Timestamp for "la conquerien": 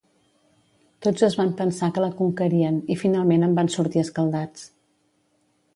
2.05-2.81